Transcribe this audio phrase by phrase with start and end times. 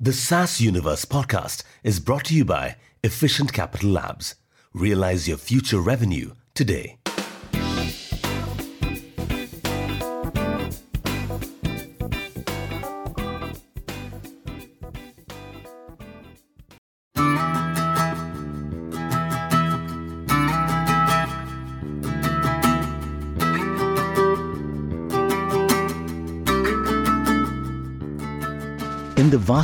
[0.00, 4.34] The SaaS Universe podcast is brought to you by Efficient Capital Labs.
[4.72, 6.98] Realize your future revenue today.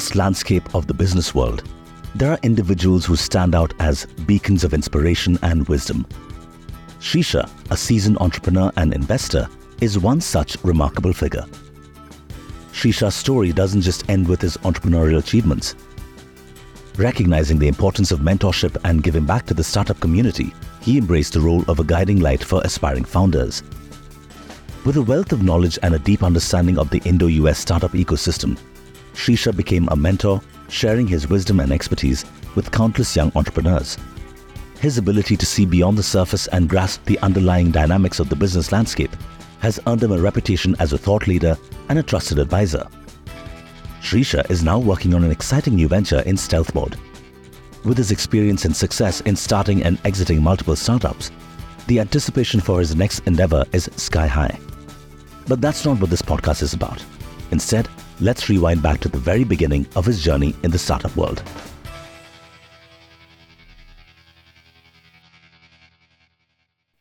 [0.01, 1.62] Vast landscape of the business world,
[2.15, 6.06] there are individuals who stand out as beacons of inspiration and wisdom.
[7.01, 9.47] Shreesha, a seasoned entrepreneur and investor,
[9.83, 11.45] is one such remarkable figure.
[12.73, 15.75] Shreesha's story doesn't just end with his entrepreneurial achievements.
[16.97, 21.41] Recognizing the importance of mentorship and giving back to the startup community, he embraced the
[21.41, 23.62] role of a guiding light for aspiring founders.
[24.87, 28.56] With a wealth of knowledge and a deep understanding of the Indo US startup ecosystem,
[29.14, 32.24] Shreesha became a mentor, sharing his wisdom and expertise
[32.55, 33.97] with countless young entrepreneurs.
[34.80, 38.72] His ability to see beyond the surface and grasp the underlying dynamics of the business
[38.72, 39.14] landscape
[39.61, 41.56] has earned him a reputation as a thought leader
[41.89, 42.86] and a trusted advisor.
[44.00, 46.97] Shreesha is now working on an exciting new venture in stealth mode.
[47.84, 51.30] With his experience and success in starting and exiting multiple startups,
[51.86, 54.58] the anticipation for his next endeavor is sky high.
[55.47, 57.05] But that's not what this podcast is about.
[57.51, 57.89] Instead,
[58.20, 61.43] let's rewind back to the very beginning of his journey in the startup world.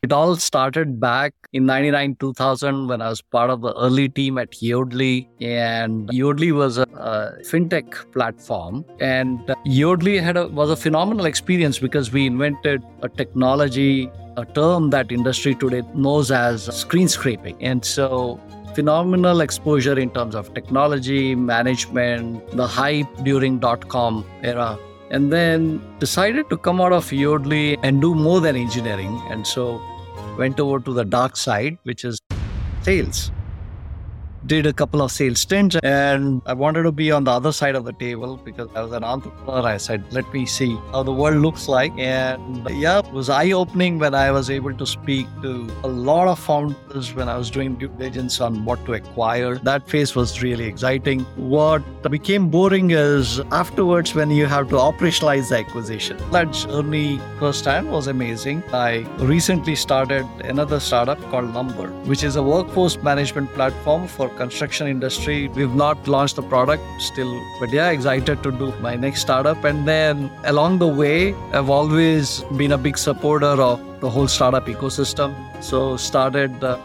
[0.01, 4.37] It all started back in 99 2000 when I was part of the early team
[4.37, 5.27] at Yodlee.
[5.41, 8.85] And Yodlee was a, a fintech platform.
[9.01, 14.89] And Yodlee had a, was a phenomenal experience because we invented a technology, a term
[14.91, 17.61] that industry today knows as screen scraping.
[17.61, 18.39] And so
[18.75, 24.77] phenomenal exposure in terms of technology, management, the hype during dot com era.
[25.11, 29.19] And then decided to come out of Yodlee and do more than engineering.
[29.29, 29.81] And so
[30.37, 32.19] went over to the dark side, which is
[32.83, 33.31] sales
[34.49, 37.75] did a couple of sales stints and I wanted to be on the other side
[37.75, 39.61] of the table because I was an entrepreneur.
[39.61, 41.93] I said, let me see how the world looks like.
[41.99, 45.51] And yeah, it was eye opening when I was able to speak to
[45.83, 49.55] a lot of founders when I was doing due diligence on what to acquire.
[49.59, 51.19] That phase was really exciting.
[51.35, 56.17] What became boring is afterwards when you have to operationalize the acquisition.
[56.31, 58.63] That journey firsthand was amazing.
[58.73, 64.87] I recently started another startup called Lumber, which is a workforce management platform for construction
[64.87, 65.37] industry.
[65.49, 69.63] We've not launched the product still, but yeah, excited to do my next startup.
[69.63, 74.65] And then along the way, I've always been a big supporter of the whole startup
[74.65, 75.35] ecosystem.
[75.61, 76.77] So started uh,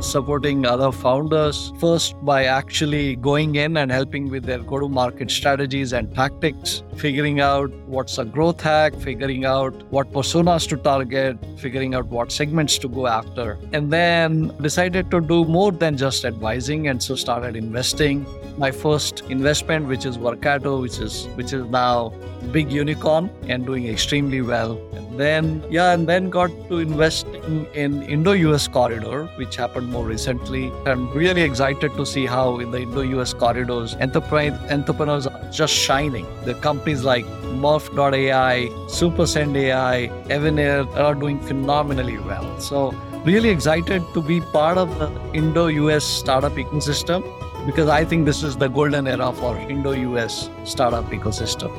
[0.00, 5.30] supporting other founders first by actually going in and helping with their go to market
[5.30, 11.38] strategies and tactics figuring out what's a growth hack figuring out what personas to target
[11.56, 16.24] figuring out what segments to go after and then decided to do more than just
[16.24, 18.26] advising and so started investing.
[18.58, 22.12] My first investment which is Workato which is which is now
[22.52, 24.72] big unicorn and doing extremely well.
[24.94, 30.72] And then yeah and then got to investing in Indo-US corridor which happened more recently.
[30.86, 36.26] I'm really excited to see how in the Indo-US corridors, enterprise entrepreneurs are just shining.
[36.44, 37.26] The companies like
[37.64, 42.60] Morph.ai, SuperSend AI, Evinair are doing phenomenally well.
[42.60, 42.92] So
[43.24, 47.22] really excited to be part of the Indo-US startup ecosystem
[47.66, 51.70] because I think this is the golden era for Indo-US startup ecosystem.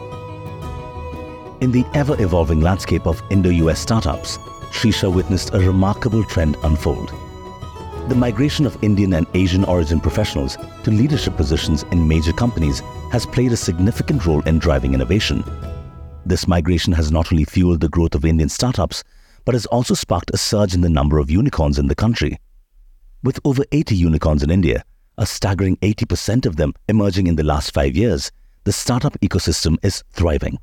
[1.62, 4.38] In the ever-evolving landscape of Indo-US startups,
[4.72, 7.14] Shreesha witnessed a remarkable trend unfold.
[8.08, 12.82] The migration of Indian and Asian origin professionals to leadership positions in major companies
[13.12, 15.44] has played a significant role in driving innovation.
[16.26, 19.04] This migration has not only fueled the growth of Indian startups,
[19.46, 22.38] but has also sparked a surge in the number of unicorns in the country.
[23.24, 24.84] With over 80 unicorns in India,
[25.18, 28.32] a staggering 80% of them emerging in the last five years,
[28.64, 30.58] the startup ecosystem is thriving.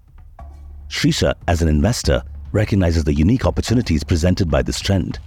[0.88, 5.18] Shreesha, as an investor, recognizes the unique opportunities presented by this trend.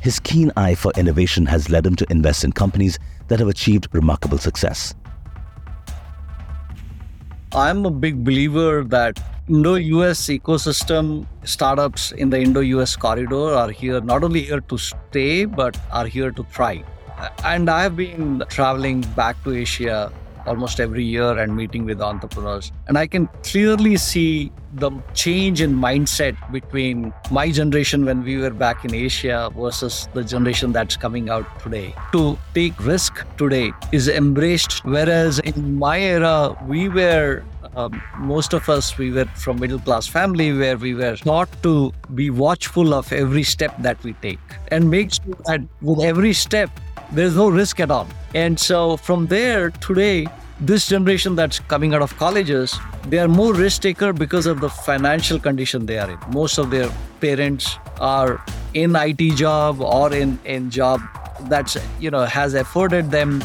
[0.00, 2.98] His keen eye for innovation has led him to invest in companies
[3.28, 4.94] that have achieved remarkable success.
[7.52, 14.24] I'm a big believer that Indo-US ecosystem startups in the Indo-US corridor are here not
[14.24, 16.84] only here to stay but are here to thrive.
[17.44, 20.12] And I've been traveling back to Asia
[20.46, 22.72] almost every year and meeting with entrepreneurs.
[22.88, 28.50] And I can clearly see the change in mindset between my generation when we were
[28.50, 31.94] back in Asia versus the generation that's coming out today.
[32.12, 37.42] To take risk today is embraced, whereas in my era, we were
[37.76, 41.92] um, most of us we were from middle class family where we were taught to
[42.14, 44.38] be watchful of every step that we take
[44.68, 46.70] and make sure that with every step
[47.12, 50.26] there's no risk at all and so from there today
[50.60, 52.74] this generation that's coming out of colleges
[53.08, 56.70] they are more risk taker because of the financial condition they are in most of
[56.70, 56.90] their
[57.20, 58.44] parents are
[58.74, 61.00] in IT job or in in job
[61.54, 63.42] that's you know has afforded them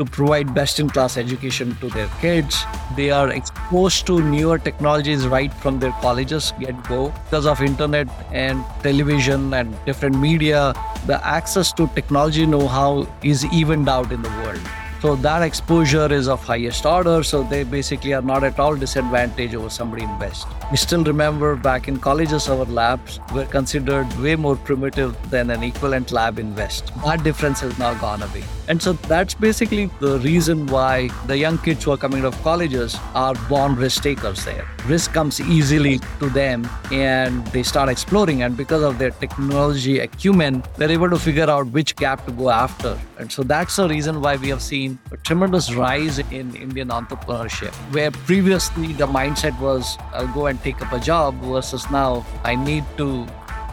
[0.00, 2.64] to provide best in class education to their kids.
[2.96, 8.08] They are exposed to newer technologies right from their colleges get go because of internet
[8.32, 10.72] and television and different media.
[11.06, 14.60] The access to technology know how is evened out in the world.
[15.00, 17.22] So that exposure is of highest order.
[17.22, 20.46] So they basically are not at all disadvantaged over somebody in West.
[20.70, 25.62] We still remember back in colleges, our labs were considered way more primitive than an
[25.62, 26.92] equivalent lab in West.
[27.02, 28.44] That difference has now gone away.
[28.68, 32.42] And so that's basically the reason why the young kids who are coming out of
[32.42, 34.68] colleges are born risk takers there.
[34.86, 38.42] Risk comes easily to them and they start exploring.
[38.42, 42.50] And because of their technology acumen, they're able to figure out which gap to go
[42.50, 42.98] after.
[43.18, 46.88] And so that's the reason why we have seen seen a tremendous rise in Indian
[46.88, 52.24] entrepreneurship, where previously the mindset was I'll go and take up a job versus now
[52.44, 53.26] I need to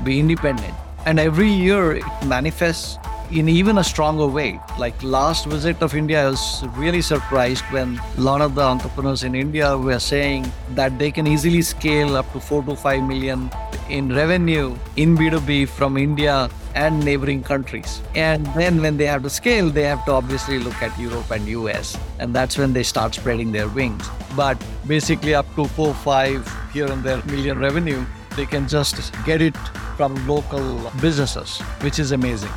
[0.04, 0.74] be independent.
[1.06, 2.98] And every year it manifests
[3.32, 4.60] in even a stronger way.
[4.78, 9.24] Like last visit of India, I was really surprised when a lot of the entrepreneurs
[9.24, 13.50] in India were saying that they can easily scale up to four to five million
[13.90, 18.02] in revenue in B2B from India and neighboring countries.
[18.16, 21.48] And then when they have to scale, they have to obviously look at Europe and
[21.48, 21.98] US.
[22.20, 24.08] And that's when they start spreading their wings.
[24.36, 29.42] But basically up to four, five here and there million revenue, they can just get
[29.42, 29.58] it
[29.98, 32.52] from local businesses, which is amazing.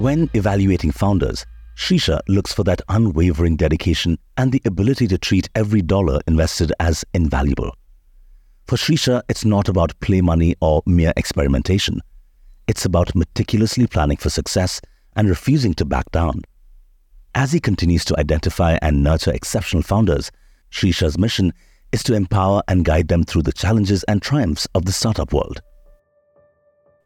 [0.00, 1.44] When evaluating founders,
[1.76, 7.04] Shreesha looks for that unwavering dedication and the ability to treat every dollar invested as
[7.12, 7.76] invaluable.
[8.66, 12.00] For Shreesha, it's not about play money or mere experimentation.
[12.66, 14.80] It's about meticulously planning for success
[15.16, 16.44] and refusing to back down.
[17.34, 20.30] As he continues to identify and nurture exceptional founders,
[20.70, 21.52] Shreesha's mission
[21.92, 25.60] is to empower and guide them through the challenges and triumphs of the startup world.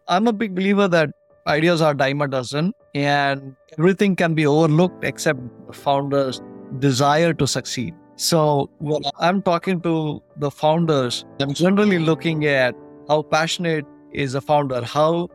[0.07, 1.11] I'm a big believer that
[1.47, 6.41] ideas are dime a dozen and everything can be overlooked except the founder's
[6.79, 7.95] desire to succeed.
[8.17, 12.75] So when I'm talking to the founders, I'm generally looking at
[13.09, 15.29] how passionate is the founder, how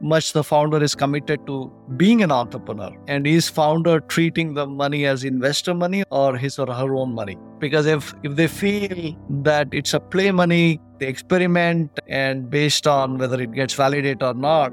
[0.00, 5.06] much the founder is committed to being an entrepreneur and is founder treating the money
[5.06, 9.66] as investor money or his or her own money because if if they feel that
[9.72, 14.72] it's a play money they experiment and based on whether it gets validated or not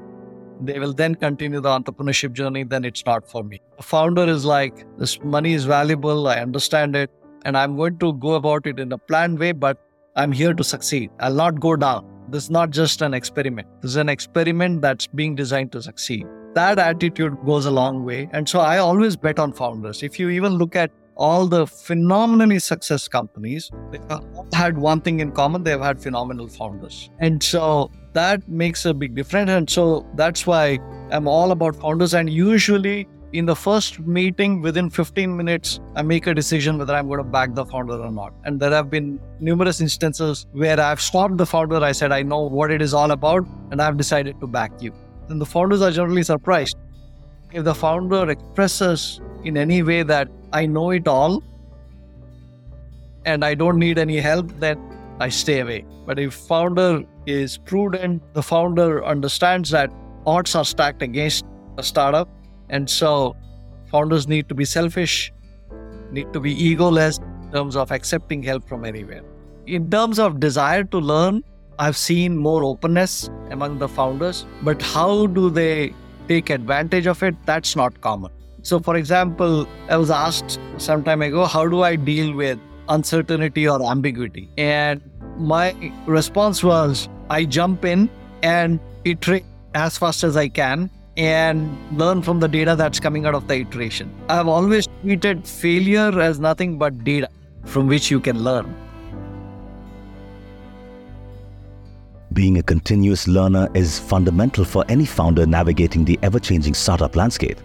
[0.60, 3.60] they will then continue the entrepreneurship journey, then it's not for me.
[3.78, 7.10] A founder is like, this money is valuable, I understand it,
[7.44, 9.78] and I'm going to go about it in a planned way, but
[10.16, 11.10] I'm here to succeed.
[11.20, 12.06] I'll not go down.
[12.28, 13.68] This is not just an experiment.
[13.82, 16.26] This is an experiment that's being designed to succeed.
[16.54, 18.28] That attitude goes a long way.
[18.32, 20.02] And so I always bet on founders.
[20.02, 23.98] If you even look at all the phenomenally success companies, they
[24.52, 27.10] had one thing in common they've had phenomenal founders.
[27.18, 29.50] And so that makes a big difference.
[29.50, 30.78] And so that's why
[31.10, 32.14] I'm all about founders.
[32.14, 37.08] And usually, in the first meeting, within 15 minutes, I make a decision whether I'm
[37.08, 38.32] going to back the founder or not.
[38.44, 41.76] And there have been numerous instances where I've stopped the founder.
[41.76, 44.92] I said, I know what it is all about, and I've decided to back you.
[45.28, 46.76] Then the founders are generally surprised.
[47.52, 51.42] If the founder expresses in any way that I know it all
[53.24, 54.80] and I don't need any help, then
[55.20, 55.84] I stay away.
[56.06, 59.90] But if founder is prudent, the founder understands that
[60.26, 61.44] odds are stacked against
[61.78, 62.28] a startup.
[62.68, 63.36] And so
[63.90, 65.32] founders need to be selfish,
[66.10, 69.22] need to be egoless in terms of accepting help from anywhere.
[69.66, 71.42] In terms of desire to learn,
[71.78, 75.94] I've seen more openness among the founders, but how do they
[76.28, 77.34] take advantage of it?
[77.46, 78.30] That's not common.
[78.62, 83.68] So, for example, I was asked some time ago, how do I deal with uncertainty
[83.68, 84.50] or ambiguity?
[84.58, 85.00] And
[85.36, 88.10] my response was, I jump in
[88.42, 93.34] and iterate as fast as I can and learn from the data that's coming out
[93.34, 94.12] of the iteration.
[94.28, 97.28] I've always treated failure as nothing but data
[97.64, 98.74] from which you can learn.
[102.36, 107.58] Being a continuous learner is fundamental for any founder navigating the ever changing startup landscape.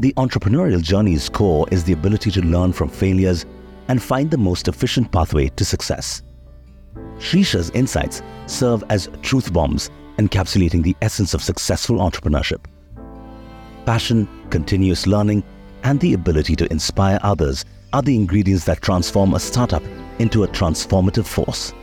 [0.00, 3.44] The entrepreneurial journey's core is the ability to learn from failures
[3.88, 6.22] and find the most efficient pathway to success.
[7.18, 12.64] Shreesha's insights serve as truth bombs encapsulating the essence of successful entrepreneurship.
[13.84, 15.44] Passion, continuous learning,
[15.82, 19.82] and the ability to inspire others are the ingredients that transform a startup
[20.20, 21.74] into a transformative force.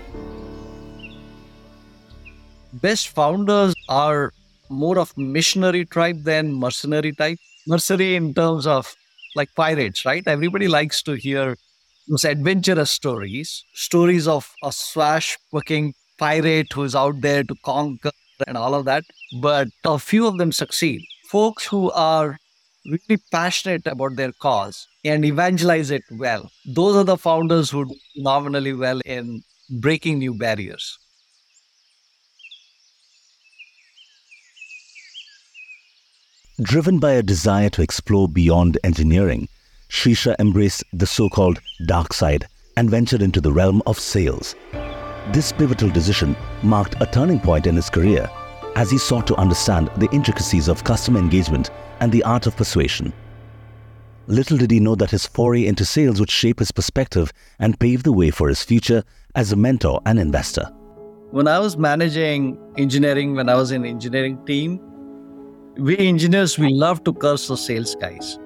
[2.81, 4.33] Best founders are
[4.69, 7.37] more of missionary type than mercenary type.
[7.67, 8.93] Mercenary in terms of
[9.35, 10.23] like pirates, right?
[10.27, 11.55] Everybody likes to hear
[12.07, 18.11] those adventurous stories, stories of a swashbuckling pirate who's out there to conquer
[18.47, 19.03] and all of that.
[19.41, 21.01] But a few of them succeed.
[21.29, 22.37] Folks who are
[22.85, 26.51] really passionate about their cause and evangelize it well.
[26.65, 30.99] Those are the founders who do phenomenally well in breaking new barriers.
[36.61, 39.49] Driven by a desire to explore beyond engineering,
[39.89, 42.47] Shreesha embraced the so called dark side
[42.77, 44.55] and ventured into the realm of sales.
[45.33, 46.33] This pivotal decision
[46.63, 48.29] marked a turning point in his career
[48.77, 53.11] as he sought to understand the intricacies of customer engagement and the art of persuasion.
[54.27, 58.03] Little did he know that his foray into sales would shape his perspective and pave
[58.03, 59.03] the way for his future
[59.35, 60.71] as a mentor and investor.
[61.31, 64.79] When I was managing engineering, when I was in engineering team,
[65.77, 68.39] we engineers we love to curse the sales guys.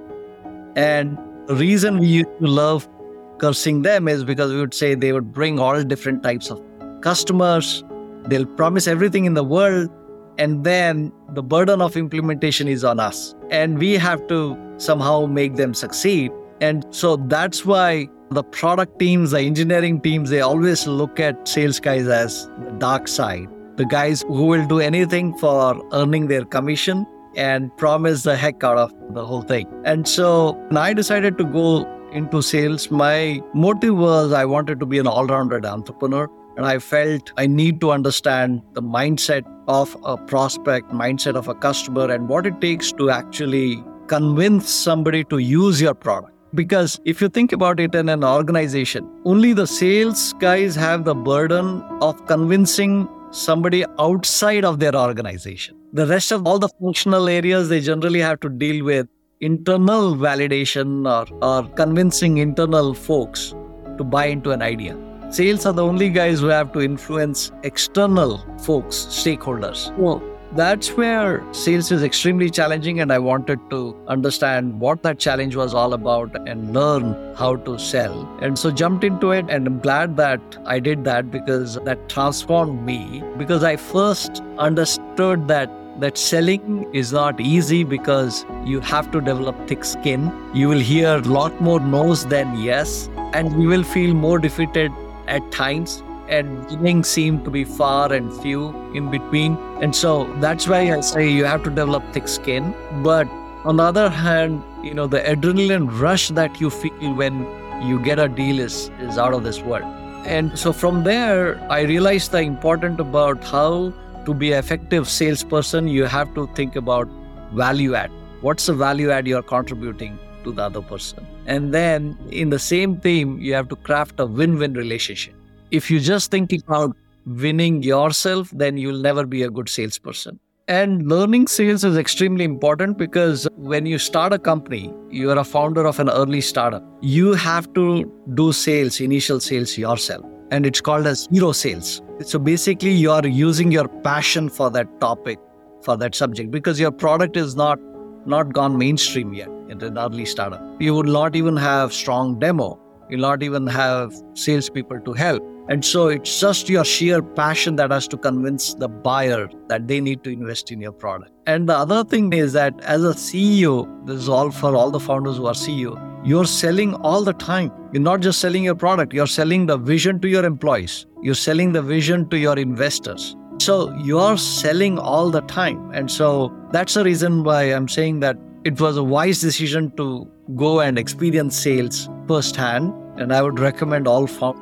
[0.76, 1.18] And
[1.48, 2.90] the reason we used to love
[3.38, 6.62] cursing them is because we would say they would bring all different types of
[7.02, 7.84] customers.
[8.26, 9.90] They'll promise everything in the world,
[10.38, 13.36] and then the burden of implementation is on us.
[13.50, 16.32] And we have to somehow make them succeed.
[16.62, 21.80] And so that's why the product teams, the engineering teams, they always look at sales
[21.80, 23.48] guys as the dark side.
[23.78, 27.06] The guys who will do anything for earning their commission
[27.36, 29.68] and promise the heck out of the whole thing.
[29.86, 34.86] And so when I decided to go into sales, my motive was I wanted to
[34.86, 36.28] be an all rounded entrepreneur.
[36.58, 41.56] And I felt I need to understand the mindset of a prospect, mindset of a
[41.56, 46.34] customer, and what it takes to actually convince somebody to use your product.
[46.56, 51.14] Because if you think about it in an organization, only the sales guys have the
[51.14, 55.76] burden of convincing somebody outside of their organization.
[55.94, 59.08] The rest of all the functional areas, they generally have to deal with
[59.42, 63.56] internal validation or, or convincing internal folks
[63.98, 64.98] to buy into an idea.
[65.32, 69.96] Sales are the only guys who have to influence external folks, stakeholders.
[69.98, 70.24] Well,
[70.56, 75.74] that's where sales is extremely challenging, and I wanted to understand what that challenge was
[75.74, 78.28] all about and learn how to sell.
[78.42, 82.84] And so jumped into it, and I'm glad that I did that because that transformed
[82.84, 83.24] me.
[83.38, 89.68] Because I first understood that that selling is not easy because you have to develop
[89.68, 90.32] thick skin.
[90.54, 94.92] You will hear a lot more no's than yes, and you will feel more defeated
[95.28, 96.02] at times.
[96.30, 99.58] And winning seem to be far and few in between.
[99.82, 102.74] And so that's why I say you have to develop thick skin.
[103.04, 103.28] But
[103.66, 107.42] on the other hand, you know, the adrenaline rush that you feel when
[107.82, 109.84] you get a deal is, is out of this world.
[110.26, 113.94] And so from there, I realized the important about how
[114.26, 117.08] to be an effective salesperson, you have to think about
[117.54, 118.12] value add.
[118.42, 121.26] What's the value add you're contributing to the other person?
[121.46, 125.39] And then in the same theme, you have to craft a win win relationship.
[125.72, 126.96] If you just think about
[127.26, 130.40] winning yourself, then you'll never be a good salesperson.
[130.68, 135.44] And learning sales is extremely important because when you start a company, you are a
[135.44, 136.84] founder of an early startup.
[137.02, 140.26] You have to do sales, initial sales yourself.
[140.52, 142.02] And it's called as hero sales.
[142.22, 145.40] So basically, you are using your passion for that topic,
[145.84, 147.80] for that subject, because your product is not
[148.26, 150.62] not gone mainstream yet in an early startup.
[150.80, 152.80] You would not even have strong demo.
[153.10, 155.44] You'll not even have salespeople to help.
[155.70, 160.02] And so it's just your sheer passion that has to convince the buyer that they
[160.02, 161.32] need to invest in your product.
[161.46, 165.00] And the other thing is that as a CEO, this is all for all the
[165.00, 165.94] founders who are CEO,
[166.26, 167.72] you're selling all the time.
[167.94, 171.72] You're not just selling your product, you're selling the vision to your employees, you're selling
[171.72, 173.36] the vision to your investors.
[173.60, 175.92] So you're selling all the time.
[175.92, 180.30] And so that's the reason why I'm saying that it was a wise decision to
[180.56, 182.94] go and experience sales firsthand.
[183.18, 184.62] And I would recommend all founders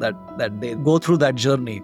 [0.00, 1.82] that, that they go through that journey.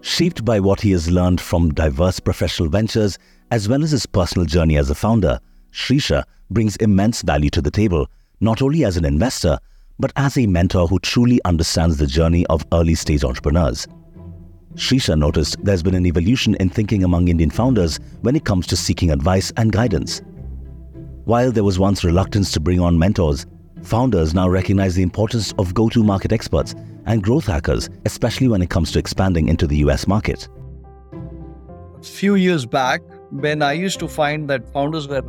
[0.00, 3.18] Shaped by what he has learned from diverse professional ventures
[3.50, 5.40] as well as his personal journey as a founder,
[5.72, 8.06] Shreesha brings immense value to the table,
[8.40, 9.58] not only as an investor,
[9.98, 13.88] but as a mentor who truly understands the journey of early stage entrepreneurs.
[14.74, 18.76] Shreesha noticed there's been an evolution in thinking among Indian founders when it comes to
[18.76, 20.20] seeking advice and guidance.
[21.26, 23.46] While there was once reluctance to bring on mentors,
[23.82, 26.72] founders now recognize the importance of go to market experts
[27.04, 30.48] and growth hackers, especially when it comes to expanding into the US market.
[31.98, 35.20] A few years back, when I used to find that founders were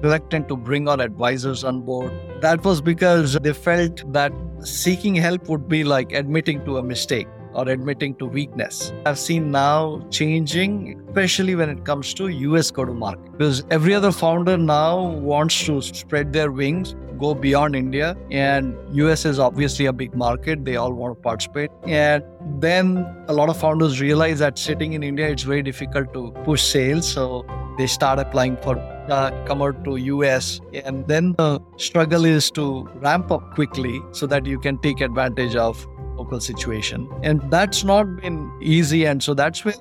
[0.00, 5.50] reluctant to bring on advisors on board, that was because they felt that seeking help
[5.50, 8.92] would be like admitting to a mistake or admitting to weakness.
[9.06, 13.94] I've seen now changing, especially when it comes to US go to market, because every
[13.94, 19.86] other founder now wants to spread their wings, go beyond India, and US is obviously
[19.86, 20.64] a big market.
[20.64, 21.70] They all want to participate.
[21.86, 22.22] And
[22.60, 26.62] then a lot of founders realize that sitting in India, it's very difficult to push
[26.62, 27.10] sales.
[27.10, 27.46] So
[27.78, 28.76] they start applying for
[29.08, 34.26] uh, come out to US and then the struggle is to ramp up quickly so
[34.26, 35.86] that you can take advantage of
[36.16, 37.08] local situation.
[37.22, 39.04] And that's not been easy.
[39.06, 39.74] And so that's where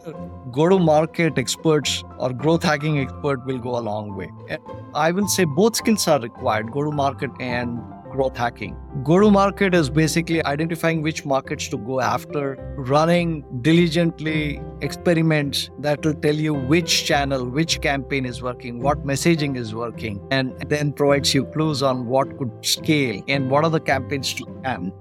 [0.52, 4.32] go to market experts or growth hacking expert will go a long way.
[4.50, 4.62] And
[4.94, 7.80] I will say both skills are required go to market and
[8.16, 8.76] growth hacking.
[9.04, 16.06] Go to market is basically identifying which markets to go after, running diligently experiments that
[16.06, 20.94] will tell you which channel, which campaign is working, what messaging is working, and then
[20.94, 24.94] provides you clues on what could scale and what are the campaigns to can.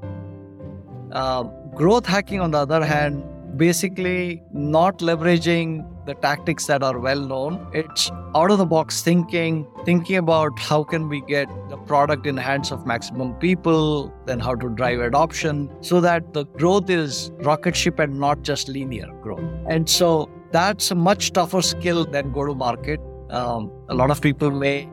[1.14, 1.44] Uh,
[1.74, 3.24] growth hacking, on the other hand,
[3.56, 7.66] basically not leveraging the tactics that are well known.
[7.72, 12.34] It's out of the box thinking, thinking about how can we get the product in
[12.34, 17.30] the hands of maximum people, then how to drive adoption so that the growth is
[17.38, 19.44] rocket ship and not just linear growth.
[19.68, 23.00] And so that's a much tougher skill than go to market.
[23.30, 24.88] Um, a lot of people may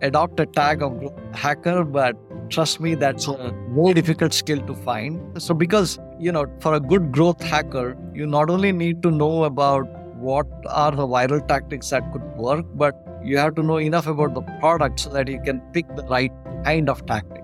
[0.00, 2.16] adopt a tag of hacker, but
[2.48, 5.40] trust me, that's a more difficult skill to find.
[5.40, 9.44] So, because, you know, for a good growth hacker, you not only need to know
[9.44, 9.86] about
[10.16, 14.34] what are the viral tactics that could work, but you have to know enough about
[14.34, 16.32] the product so that you can pick the right
[16.64, 17.42] kind of tactic.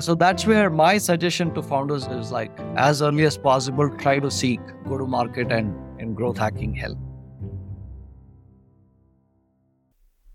[0.00, 4.30] So that's where my suggestion to founders is like, as early as possible, try to
[4.30, 6.98] seek go to market and, and growth hacking help.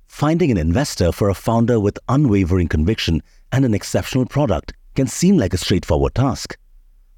[0.07, 3.21] Finding an investor for a founder with unwavering conviction
[3.53, 6.57] and an exceptional product can seem like a straightforward task.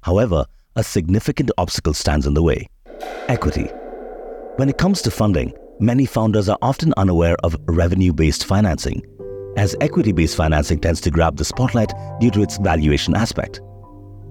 [0.02, 0.44] However,
[0.76, 2.68] a significant obstacle stands in the way
[3.28, 3.64] equity.
[4.56, 9.02] When it comes to funding, many founders are often unaware of revenue based financing,
[9.56, 13.60] as equity based financing tends to grab the spotlight due to its valuation aspect.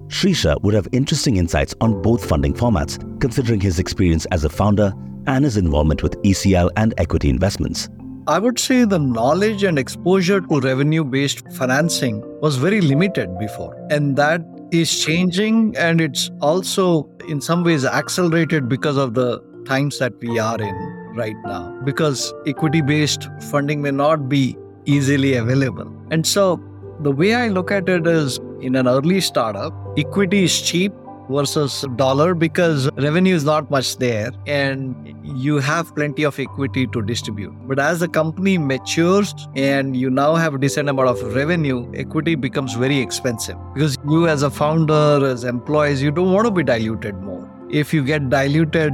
[0.08, 4.92] Shreesha would have interesting insights on both funding formats, considering his experience as a founder
[5.26, 7.88] and his involvement with ECL and equity investments.
[8.28, 13.76] I would say the knowledge and exposure to revenue based financing was very limited before.
[13.88, 20.00] And that is changing and it's also in some ways accelerated because of the times
[20.00, 20.74] that we are in
[21.14, 21.70] right now.
[21.84, 25.88] Because equity based funding may not be easily available.
[26.10, 26.60] And so
[27.02, 30.92] the way I look at it is in an early startup, equity is cheap
[31.28, 37.02] versus dollar because revenue is not much there and you have plenty of equity to
[37.02, 37.52] distribute.
[37.66, 42.34] But as the company matures and you now have a decent amount of revenue, equity
[42.34, 46.62] becomes very expensive because you as a founder, as employees, you don't want to be
[46.62, 47.48] diluted more.
[47.70, 48.92] If you get diluted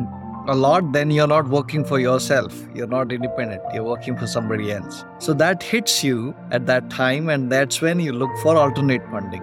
[0.49, 2.55] a lot, then you're not working for yourself.
[2.75, 3.63] You're not independent.
[3.73, 5.05] You're working for somebody else.
[5.19, 9.43] So that hits you at that time, and that's when you look for alternate funding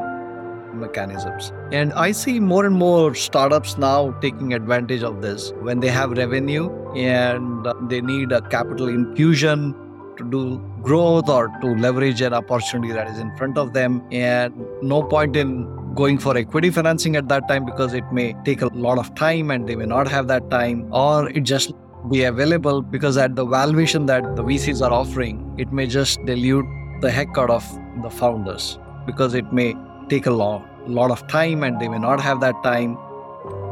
[0.73, 1.51] mechanisms.
[1.71, 6.11] And I see more and more startups now taking advantage of this when they have
[6.11, 9.75] revenue and they need a capital infusion
[10.17, 14.03] to do growth or to leverage an opportunity that is in front of them.
[14.11, 18.61] And no point in going for equity financing at that time because it may take
[18.61, 21.73] a lot of time and they may not have that time, or it just
[22.09, 26.65] be available because at the valuation that the VCs are offering, it may just dilute
[27.01, 27.65] the heck out of
[28.03, 29.75] the founders because it may
[30.09, 32.97] take a lot, lot of time and they may not have that time.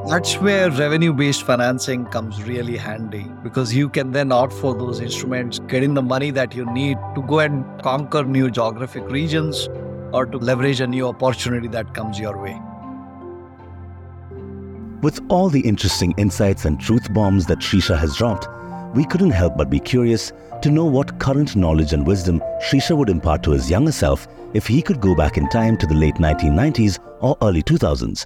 [0.07, 5.01] That's where revenue based financing comes really handy because you can then opt for those
[5.01, 9.67] instruments, getting the money that you need to go and conquer new geographic regions
[10.13, 12.57] or to leverage a new opportunity that comes your way.
[15.01, 18.47] With all the interesting insights and truth bombs that Shreesha has dropped,
[18.93, 23.09] we couldn't help but be curious to know what current knowledge and wisdom Shreesha would
[23.09, 26.15] impart to his younger self if he could go back in time to the late
[26.15, 28.25] 1990s or early 2000s.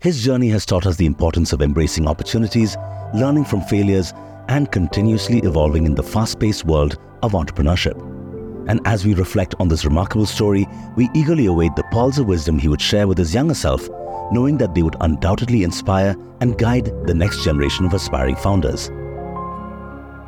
[0.00, 2.76] His journey has taught us the importance of embracing opportunities,
[3.14, 4.12] learning from failures,
[4.48, 8.00] and continuously evolving in the fast paced world of entrepreneurship.
[8.68, 12.58] And as we reflect on this remarkable story, we eagerly await the pearls of wisdom
[12.58, 13.88] he would share with his younger self,
[14.32, 18.90] knowing that they would undoubtedly inspire and guide the next generation of aspiring founders.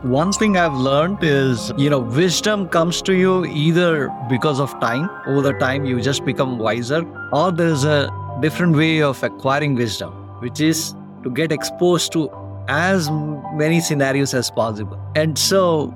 [0.04, 5.08] One thing I've learned is, you know, wisdom comes to you either because of time,
[5.26, 8.10] over the time you just become wiser, or there's a
[8.42, 12.30] different way of acquiring wisdom, which is to get exposed to
[12.68, 13.10] as
[13.54, 15.00] many scenarios as possible.
[15.16, 15.94] And so,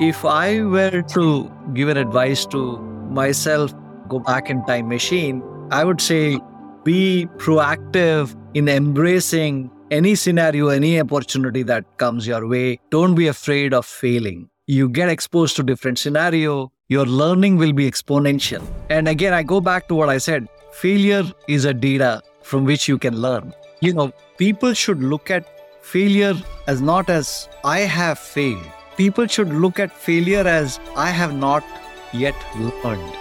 [0.00, 3.72] if I were to give an advice to myself,
[4.08, 6.40] go back in time machine, I would say
[6.82, 12.80] be proactive in embracing any scenario, any opportunity that comes your way.
[12.90, 14.48] Don't be afraid of failing.
[14.66, 18.66] You get exposed to different scenario, your learning will be exponential.
[18.90, 20.48] And again, I go back to what I said.
[20.72, 23.54] Failure is a data from which you can learn.
[23.80, 25.46] You know, people should look at
[25.80, 26.34] failure
[26.66, 28.66] as not as I have failed.
[28.96, 31.62] People should look at failure as I have not
[32.12, 33.16] yet learned.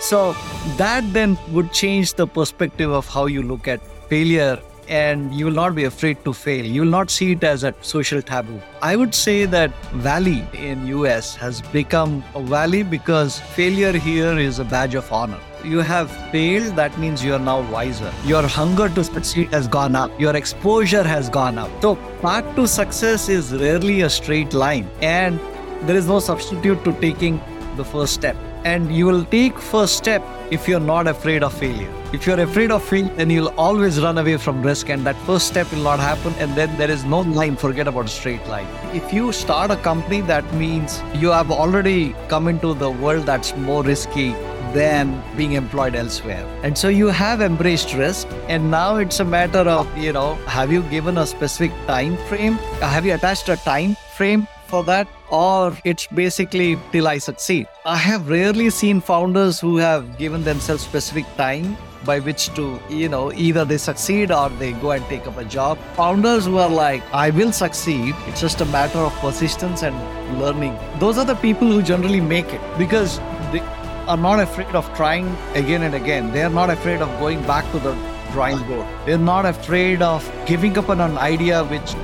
[0.00, 0.32] So
[0.76, 5.52] that then would change the perspective of how you look at failure and you will
[5.52, 6.64] not be afraid to fail.
[6.64, 8.60] You will not see it as a social taboo.
[8.82, 14.58] I would say that Valley in US has become a valley because failure here is
[14.58, 15.38] a badge of honor.
[15.64, 18.12] You have failed, that means you are now wiser.
[18.24, 20.18] Your hunger to succeed has gone up.
[20.20, 21.70] Your exposure has gone up.
[21.82, 25.40] So, path to success is rarely a straight line, and
[25.82, 27.40] there is no substitute to taking
[27.76, 31.92] the first step and you will take first step if you're not afraid of failure
[32.12, 35.46] if you're afraid of failure then you'll always run away from risk and that first
[35.46, 39.12] step will not happen and then there is no line forget about straight line if
[39.12, 43.82] you start a company that means you have already come into the world that's more
[43.82, 44.34] risky
[44.72, 46.44] than being employed elsewhere.
[46.62, 50.72] And so you have embraced risk and now it's a matter of, you know, have
[50.72, 52.54] you given a specific time frame?
[52.80, 57.66] Have you attached a time frame for that, or it's basically till I succeed.
[57.84, 63.08] I have rarely seen founders who have given themselves specific time by which to, you
[63.08, 65.78] know, either they succeed or they go and take up a job.
[65.94, 69.96] Founders who are like, I will succeed, it's just a matter of persistence and
[70.38, 70.78] learning.
[70.98, 73.18] Those are the people who generally make it because
[73.52, 73.60] they
[74.06, 76.30] are not afraid of trying again and again.
[76.32, 77.96] They are not afraid of going back to the
[78.32, 78.86] drawing board.
[79.06, 81.94] They're not afraid of giving up on an idea which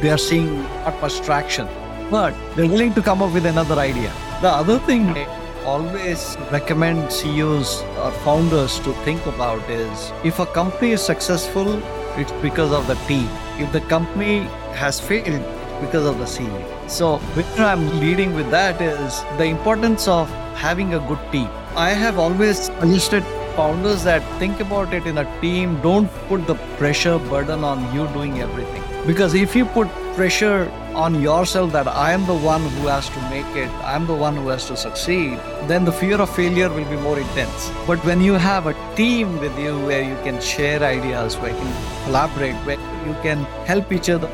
[0.00, 1.68] they are seeing not much traction
[2.12, 4.12] but they're willing to come up with another idea.
[4.42, 5.24] The other thing I
[5.64, 11.82] always recommend CEOs or founders to think about is if a company is successful,
[12.18, 13.28] it's because of the team.
[13.58, 14.40] If the company
[14.82, 15.42] has failed,
[15.80, 16.90] because of the CEO.
[16.90, 21.48] So, where I'm leading with that is the importance of having a good team.
[21.74, 23.24] I have always suggested
[23.56, 28.06] founders that think about it in a team, don't put the pressure burden on you
[28.08, 28.82] doing everything.
[29.06, 33.20] Because if you put pressure on yourself that I am the one who has to
[33.30, 36.68] make it, I am the one who has to succeed, then the fear of failure
[36.68, 37.70] will be more intense.
[37.86, 41.58] But when you have a team with you where you can share ideas, where you
[41.58, 44.28] can collaborate, where you can help each other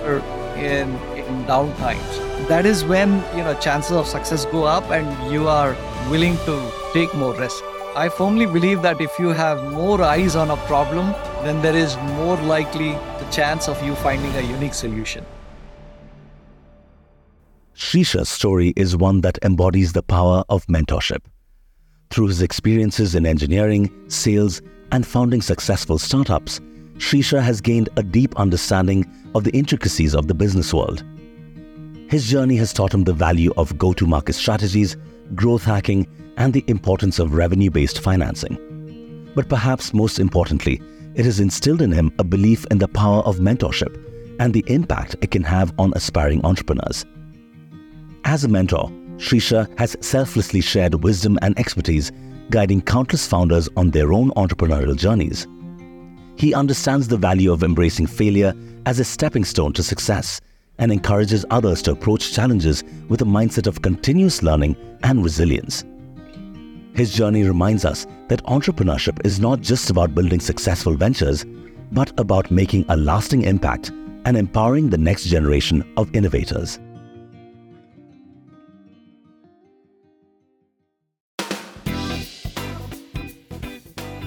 [0.56, 5.32] in, in down times, that is when you know chances of success go up and
[5.32, 5.76] you are
[6.10, 7.62] willing to take more risk.
[7.94, 11.12] I firmly believe that if you have more eyes on a problem,
[11.42, 15.24] then there is more likely the chance of you finding a unique solution.
[17.78, 21.20] Shreesha's story is one that embodies the power of mentorship.
[22.10, 24.60] Through his experiences in engineering, sales,
[24.90, 26.58] and founding successful startups,
[26.96, 31.04] Shreesha has gained a deep understanding of the intricacies of the business world.
[32.10, 34.96] His journey has taught him the value of go to market strategies,
[35.36, 36.04] growth hacking,
[36.36, 39.30] and the importance of revenue based financing.
[39.36, 40.82] But perhaps most importantly,
[41.14, 44.04] it has instilled in him a belief in the power of mentorship
[44.40, 47.06] and the impact it can have on aspiring entrepreneurs.
[48.24, 52.12] As a mentor, Shreesha has selflessly shared wisdom and expertise,
[52.50, 55.46] guiding countless founders on their own entrepreneurial journeys.
[56.36, 58.54] He understands the value of embracing failure
[58.86, 60.40] as a stepping stone to success
[60.78, 65.84] and encourages others to approach challenges with a mindset of continuous learning and resilience.
[66.94, 71.44] His journey reminds us that entrepreneurship is not just about building successful ventures,
[71.92, 73.90] but about making a lasting impact
[74.24, 76.78] and empowering the next generation of innovators.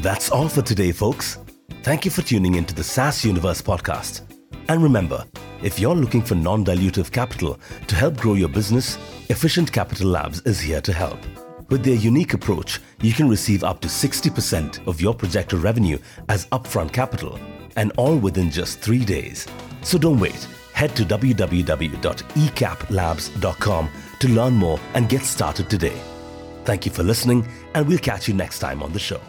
[0.02, 1.38] That's all for today, folks.
[1.84, 4.22] Thank you for tuning into the SaaS Universe podcast.
[4.68, 5.24] And remember,
[5.62, 8.98] if you're looking for non dilutive capital to help grow your business,
[9.30, 11.20] Efficient Capital Labs is here to help.
[11.70, 16.48] With their unique approach, you can receive up to 60% of your projected revenue as
[16.48, 17.40] upfront capital,
[17.76, 19.46] and all within just three days.
[19.84, 20.48] So don't wait.
[20.74, 26.02] Head to www.ecaplabs.com to learn more and get started today.
[26.66, 29.22] Thank you for listening, and we'll catch you next time on the show.